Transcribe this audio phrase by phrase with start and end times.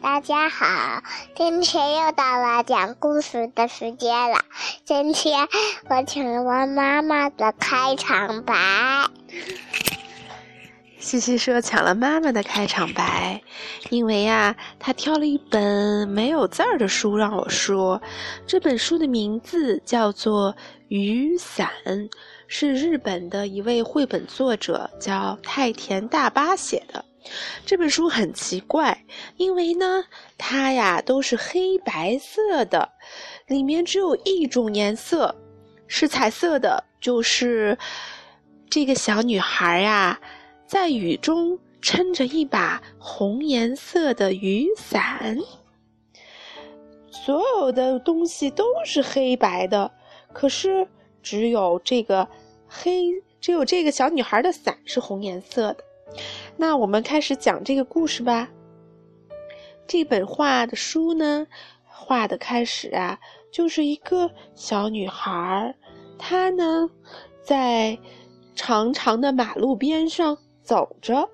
[0.00, 1.02] 大家好，
[1.34, 4.38] 今天又到了讲故事的时间了。
[4.84, 5.46] 今天
[5.88, 8.54] 我请了妈妈的开场白。
[10.98, 13.42] 西西说抢了妈妈的开场白，
[13.90, 18.00] 因为呀，他挑了一本没有字儿的书让我说。
[18.46, 20.52] 这本书的名字叫做
[20.88, 21.70] 《雨伞》，
[22.48, 27.04] 是日本的一位绘本作者叫太田大巴写的。
[27.64, 29.04] 这本书很奇怪，
[29.36, 30.04] 因为呢，
[30.38, 32.88] 它呀都是黑白色的，
[33.46, 35.34] 里面只有一种颜色
[35.86, 37.76] 是彩色的，就是
[38.70, 40.20] 这个小女孩呀。
[40.66, 45.38] 在雨中撑着一把红颜色的雨伞，
[47.08, 49.88] 所有的东西都是黑白的，
[50.32, 50.84] 可是
[51.22, 52.28] 只有这个
[52.66, 55.84] 黑，只有这个小女孩的伞是红颜色的。
[56.56, 58.48] 那我们开始讲这个故事吧。
[59.86, 61.46] 这本画的书呢，
[61.84, 63.18] 画的开始啊，
[63.52, 65.74] 就是一个小女孩，
[66.18, 66.90] 她呢
[67.42, 67.98] 在
[68.54, 70.38] 长长的马路边上。
[70.66, 71.30] 走着，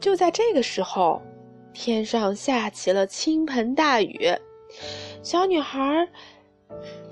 [0.00, 1.20] 就在这个时候，
[1.74, 4.34] 天上下起了倾盆大雨。
[5.22, 6.08] 小女孩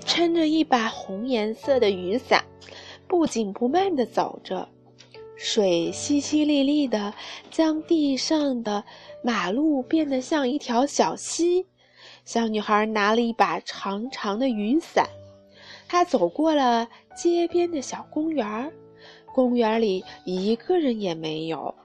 [0.03, 2.43] 撑着一把红颜色的雨伞，
[3.11, 4.69] 不紧不慢地走着，
[5.35, 7.13] 水淅淅沥沥的
[7.49, 8.85] 将地上的
[9.21, 11.67] 马路变得像一条小溪。
[12.23, 15.09] 小女孩拿了一把长长的雨伞，
[15.89, 18.71] 她走过了街边的小公园儿。
[19.33, 21.75] 公园里一个人也没有，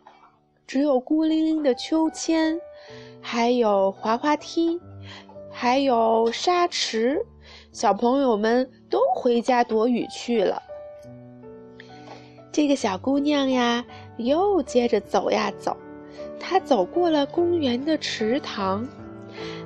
[0.65, 2.57] 只有孤零零的秋千，
[3.21, 4.81] 还有滑滑梯，
[5.51, 7.27] 还有沙池。
[7.73, 10.63] 小朋友们都回家躲雨去了。
[12.57, 13.85] 这个小姑娘呀，
[14.17, 15.77] 又接着走呀走，
[16.41, 18.89] 她走过了公园的池塘，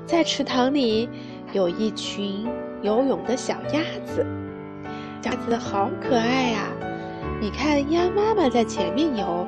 [0.06, 1.09] 在池塘里
[1.53, 2.48] 有一群
[2.82, 4.26] 游泳的小鸭子，
[5.22, 6.66] 鸭子好可爱呀。
[7.41, 9.47] 你看，鸭妈妈在前面游，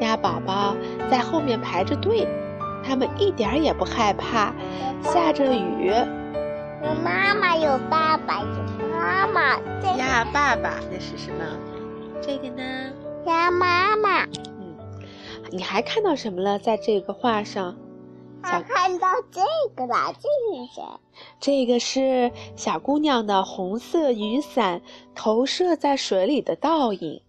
[0.00, 0.74] 鸭宝宝
[1.10, 2.26] 在后面排着队，
[2.82, 4.54] 它们一点也不害怕，
[5.02, 5.92] 下着雨。
[6.82, 9.58] 有妈妈，有爸爸，有妈妈。
[9.98, 11.44] 鸭爸爸，那是什么？
[12.22, 12.92] 这个呢？
[13.26, 14.24] 鸭妈妈。
[14.24, 14.76] 嗯，
[15.50, 16.58] 你还看到什么了？
[16.58, 17.76] 在这个画上，
[18.44, 19.40] 想看到这
[19.74, 20.82] 个了，这是谁？
[21.40, 24.82] 这个是小姑娘的红色雨伞
[25.14, 27.22] 投射在水里的倒影。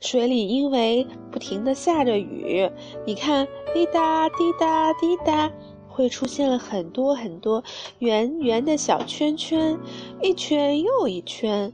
[0.00, 2.70] 水里因为不停的下着雨，
[3.06, 5.50] 你看滴答滴答滴答，
[5.88, 7.62] 会出现了很多很多
[8.00, 9.78] 圆圆的小圈圈，
[10.20, 11.72] 一圈又一圈。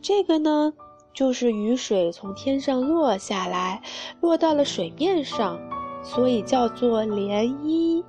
[0.00, 0.72] 这个呢，
[1.14, 3.80] 就是雨水从天上落下来，
[4.20, 5.56] 落到了水面上，
[6.02, 8.02] 所以叫做涟漪。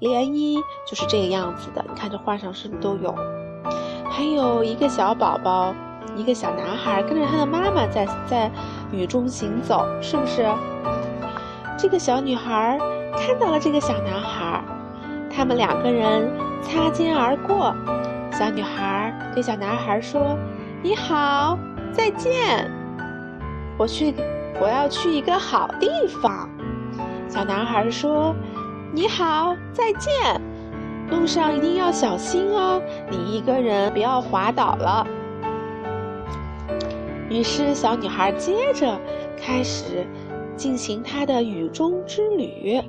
[0.00, 3.12] 涟漪就是这个样子的，你看这画上是不是都有？
[4.08, 5.74] 还有一个小宝宝，
[6.16, 8.48] 一个小男孩跟着他的妈妈在在
[8.92, 10.46] 雨中行走，是不是？
[11.76, 12.78] 这个小女孩
[13.16, 14.62] 看到了这个小男孩，
[15.28, 16.30] 他们两个人
[16.62, 17.74] 擦肩而过。
[18.32, 20.38] 小女孩对小男孩说
[20.80, 21.58] ：“你好，
[21.92, 22.70] 再见。
[23.78, 24.14] 我去，
[24.60, 25.88] 我要去一个好地
[26.22, 26.48] 方。”
[27.28, 28.34] 小男孩说。
[28.90, 30.40] 你好，再见。
[31.10, 35.06] 路上一定要小心哦，你一个人不要滑倒了。
[37.28, 38.98] 于是，小女孩接着
[39.36, 40.06] 开始
[40.56, 42.80] 进行她的雨中之旅。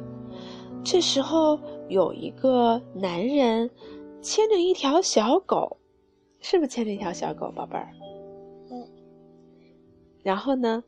[0.85, 1.59] 这时候，
[1.89, 3.69] 有一个男人
[4.21, 5.77] 牵着一条小狗，
[6.39, 7.89] 是不是牵着一条小狗，宝贝儿？
[10.23, 10.83] 然后呢？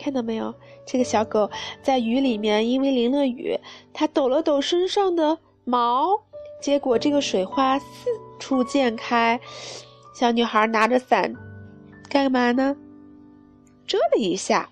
[0.00, 0.54] 看到没有？
[0.86, 1.50] 这个小狗
[1.82, 3.58] 在雨里面，因为淋了雨，
[3.92, 6.10] 它抖了抖身上的毛，
[6.62, 9.40] 结果这个水花四处溅开。
[10.14, 11.34] 小女孩拿着伞，
[12.08, 12.76] 干嘛呢？
[13.86, 14.70] 遮了一下，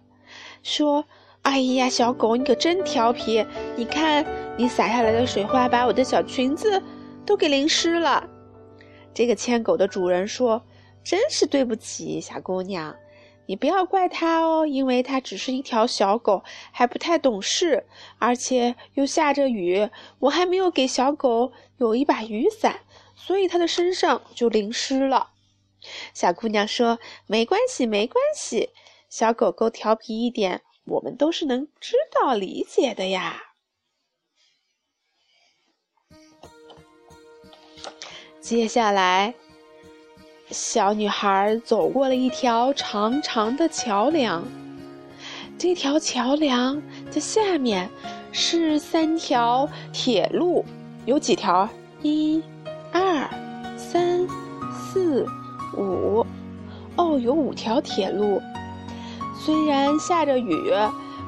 [0.62, 1.04] 说
[1.42, 3.44] ：“哎呀，小狗，你可真调皮！
[3.76, 4.24] 你看，
[4.56, 6.82] 你洒下来的水花把我的小裙子
[7.24, 8.28] 都给淋湿了。”
[9.12, 10.62] 这个牵狗的主人说
[11.06, 12.96] ：“真是对不起，小姑娘。”
[13.48, 16.42] 你不要怪它哦，因为它只是一条小狗，
[16.72, 17.86] 还不太懂事，
[18.18, 19.88] 而且又下着雨。
[20.18, 22.80] 我还没有给小狗有一把雨伞，
[23.14, 25.30] 所以它的身上就淋湿了。
[26.12, 26.98] 小姑娘说
[27.28, 28.70] ：“没关系，没关系，
[29.08, 33.40] 小狗狗调皮一点，我们都是能知道、理解的呀。”
[38.42, 39.45] 接下来。
[40.50, 44.44] 小女孩走过了一条长长的桥梁，
[45.58, 46.80] 这条桥梁
[47.12, 47.90] 的下面
[48.30, 50.64] 是三条铁路，
[51.04, 51.68] 有几条？
[52.00, 52.40] 一、
[52.92, 53.28] 二、
[53.76, 54.24] 三、
[54.72, 55.26] 四、
[55.76, 56.24] 五。
[56.94, 58.40] 哦，有五条铁路。
[59.44, 60.72] 虽然下着雨，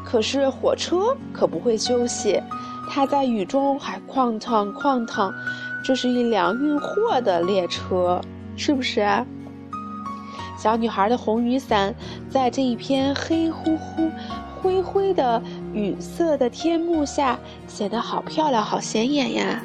[0.04, 2.40] 可是火车可不会休息，
[2.88, 5.34] 它在雨中还哐当哐当。
[5.84, 8.20] 这是一辆运货的列车，
[8.58, 9.06] 是不是？
[10.58, 11.94] 小女孩的红雨伞
[12.28, 14.10] 在这一片黑乎乎、
[14.60, 15.40] 灰灰的
[15.72, 17.38] 雨色的天幕下
[17.68, 19.62] 显得好漂亮、好显眼呀。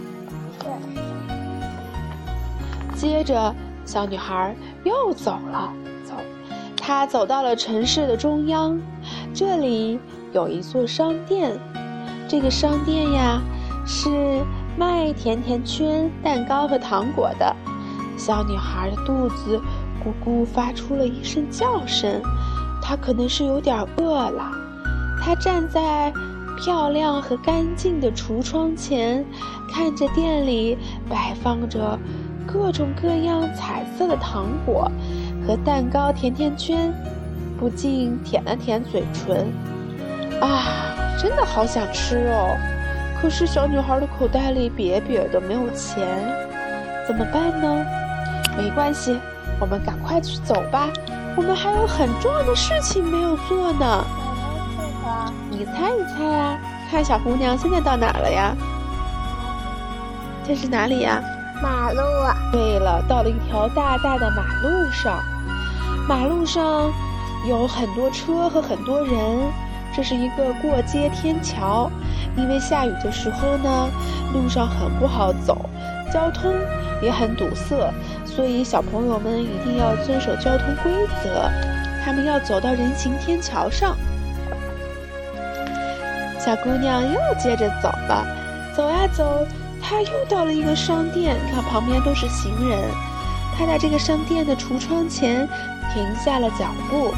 [2.96, 3.54] 接着，
[3.84, 5.74] 小女孩又走了，
[6.06, 6.14] 走，
[6.78, 8.80] 她走到了城市的中央，
[9.34, 10.00] 这里
[10.32, 11.58] 有一座商店，
[12.28, 13.42] 这个商店呀
[13.86, 14.44] 是。
[14.76, 17.56] 卖甜甜圈、蛋糕和糖果的
[18.18, 19.60] 小女孩的肚子
[20.04, 22.22] 咕咕发出了一声叫声，
[22.82, 24.52] 她可能是有点饿了。
[25.22, 26.14] 她站在
[26.58, 29.26] 漂亮和干净的橱窗前，
[29.74, 30.78] 看着店里
[31.10, 31.98] 摆放着
[32.46, 34.92] 各种各样彩色的糖果
[35.48, 36.94] 和蛋糕、甜甜圈，
[37.60, 39.48] 不禁舔了舔嘴唇。
[40.42, 42.56] 啊，真的好想吃哦！
[43.22, 46.06] 可是小女孩的口袋里瘪瘪的，没有钱，
[47.08, 47.86] 怎么办呢？
[48.58, 49.20] 没关系，
[49.60, 50.88] 我们赶快去走吧。
[51.36, 54.06] 我们还有很重要的事情没有做呢。
[55.50, 56.58] 你猜一猜啊？
[56.92, 58.56] 看小姑娘现在到哪了呀？
[60.46, 61.22] 这是哪里呀？
[61.62, 62.02] 马路。
[62.52, 65.24] 对了，到了一条大大的马路上。
[66.08, 66.92] 马路上
[67.48, 69.18] 有很多车和很多人。
[69.96, 71.90] 这是一个过街天桥，
[72.36, 73.90] 因为下雨的时候呢，
[74.34, 75.70] 路上很不好走，
[76.14, 76.54] 交通
[77.02, 77.92] 也很堵塞，
[78.24, 80.92] 所以小朋友们一定要遵守交通规
[81.24, 81.50] 则。
[82.06, 83.98] 他们要走到人行天桥上。
[86.40, 88.26] 小姑娘又接着走了，
[88.76, 89.48] 走呀走，
[89.82, 92.78] 她又到了一个商店，看旁边都是行人，
[93.58, 95.48] 她在这个商店的橱窗前
[95.94, 97.12] 停下了脚步，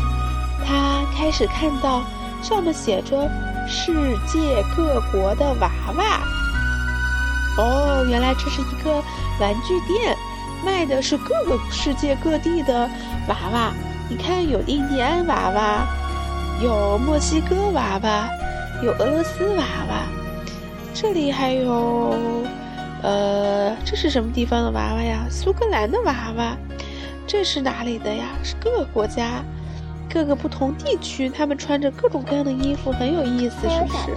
[0.66, 2.02] 她开始看到。
[2.44, 3.28] 上面写着
[3.68, 3.92] “世
[4.28, 6.20] 界各国的娃娃”。
[7.58, 9.04] 哦，原来这是一个
[9.40, 10.16] 玩具店，
[10.64, 12.90] 卖的是各个世界各地的
[13.28, 13.72] 娃娃。
[14.10, 15.88] 你看，有印第安娃娃，
[16.62, 18.30] 有墨西哥娃娃，
[18.84, 20.08] 有俄罗斯娃娃。
[20.94, 22.16] 这里还有，
[23.02, 25.26] 呃，这是什么地方的娃娃呀？
[25.30, 26.56] 苏格兰的娃娃。
[27.28, 28.26] 这是哪里的呀？
[28.44, 29.44] 是各个国家。
[30.08, 34.16] 各个不同地区，他们穿着各种各样的衣服，很有意思，是不是？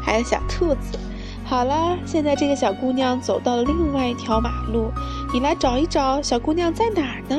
[0.00, 0.98] 还有小兔子。
[1.44, 4.90] 好了，现在这个小姑娘走到了另外一条马路，
[5.34, 7.36] 你来找一找，小姑娘在哪儿呢？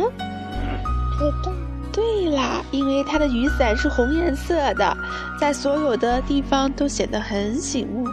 [1.91, 4.97] 对啦，因为她的雨伞是红颜色的，
[5.39, 8.07] 在所有的地方都显得很醒目，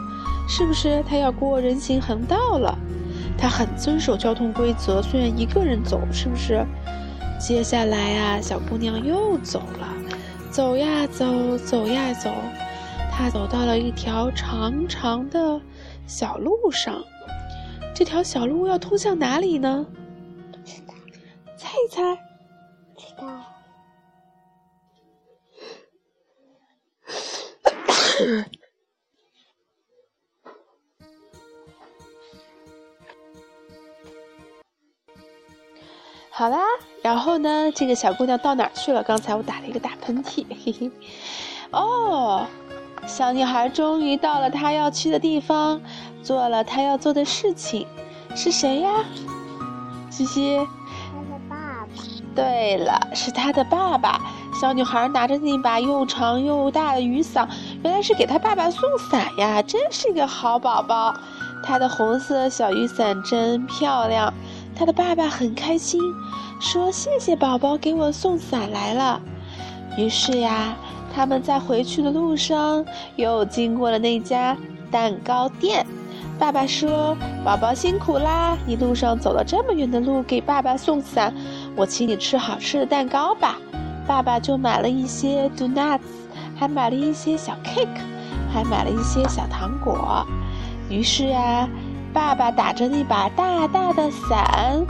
[0.48, 1.02] 是不是？
[1.08, 2.78] 她要过人行横道了，
[3.36, 6.64] 她很遵守交通规则，虽然一个人走，是不是？
[7.38, 9.88] 接下来啊，小姑娘又走了，
[10.50, 12.30] 走呀走，走呀走，
[13.10, 15.58] 她走到了一条长长的
[16.10, 17.04] 小路上。
[17.94, 19.86] 这条小路要通向哪里呢？
[20.50, 20.94] 不知道，
[21.56, 22.02] 猜一猜。
[22.98, 23.28] 知道。
[36.32, 36.58] 好啦，
[37.02, 37.70] 然后呢？
[37.72, 39.00] 这个小姑娘到哪儿去了？
[39.04, 40.90] 刚才我打了一个大喷嚏，嘿嘿。
[41.70, 42.46] 哦，
[43.06, 45.80] 小女孩终于到了她要去的地方，
[46.22, 47.86] 做了他要做的事情。
[48.34, 48.90] 是谁呀？
[50.10, 50.56] 西西。
[51.12, 52.02] 他的爸爸。
[52.34, 54.20] 对了，是他的爸爸。
[54.60, 57.48] 小女孩拿着那把又长又大的雨伞，
[57.82, 59.62] 原来是给她爸爸送伞呀！
[59.62, 61.14] 真是一个好宝宝。
[61.62, 64.32] 她的红色小雨伞真漂亮。
[64.76, 66.00] 他的爸爸很开心，
[66.60, 69.20] 说：“谢谢宝宝给我送伞来了。”
[69.96, 70.76] 于是呀，
[71.14, 72.84] 他们在回去的路上
[73.16, 74.56] 又经过了那家
[74.90, 75.86] 蛋糕店。
[76.40, 81.32] 爸爸说：“宝宝辛苦啦，一路上走了这么远的路给爸爸送伞，
[81.76, 83.58] 我请你吃好吃的蛋糕吧。”
[84.08, 86.00] 爸爸就买了一些 donuts，
[86.56, 87.86] 还买了一些小 cake，
[88.52, 90.26] 还买了一些小糖果。
[90.88, 91.68] 于是啊。
[92.12, 94.84] 爸爸打着那把大大的伞，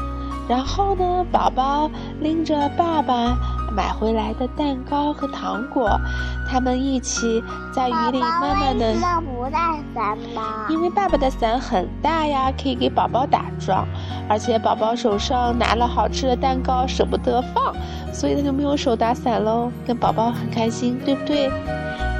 [0.48, 1.90] 然后呢，宝宝
[2.22, 3.36] 拎着爸爸
[3.80, 5.98] 买回来的蛋糕和糖果，
[6.46, 8.92] 他们一起在雨里慢慢的。
[9.00, 9.58] 爸爸不带
[9.94, 10.66] 伞吧？
[10.68, 13.88] 因为爸爸的伞很大呀，可以给宝宝打桩，
[14.28, 17.74] 而且宝宝手上拿了好吃的蛋糕，舍不得放，
[18.12, 19.72] 所以他就没有手打伞喽。
[19.86, 21.50] 跟宝宝很开心，对不对？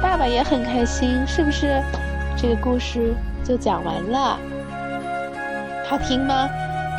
[0.01, 1.79] 爸爸也很开心，是不是？
[2.35, 3.13] 这个故事
[3.43, 4.35] 就讲完了，
[5.87, 6.49] 好听吗？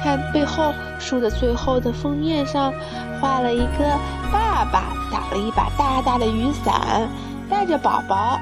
[0.04, 2.72] 看背后树的最后的封面上，
[3.20, 3.98] 画了一个
[4.32, 7.06] 爸爸打了一把大大的雨伞，
[7.50, 8.40] 带着宝宝。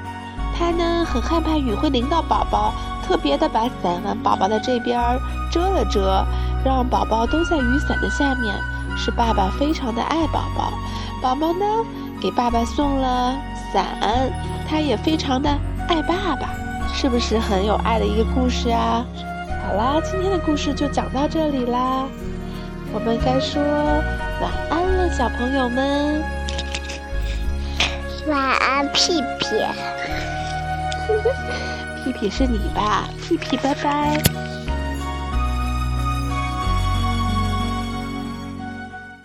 [0.56, 2.72] 他呢很害怕雨会淋到宝宝，
[3.06, 5.00] 特别的把伞往宝宝的这边
[5.50, 6.24] 遮了遮，
[6.64, 8.54] 让宝宝都在雨伞的下面。
[8.96, 10.72] 是爸爸非常的爱宝宝，
[11.22, 11.64] 宝宝呢
[12.20, 13.36] 给爸爸送了
[13.72, 14.30] 伞，
[14.68, 15.48] 他也非常的
[15.88, 16.50] 爱爸爸，
[16.92, 19.04] 是不是很有爱的一个故事啊？
[19.64, 22.04] 好啦，今天的故事就讲到这里啦，
[22.92, 23.62] 我们该说
[24.40, 26.22] 晚安了，小朋友们。
[28.26, 29.46] 晚安，屁屁。
[32.04, 33.08] 屁屁是你吧？
[33.22, 34.49] 屁屁，拜拜。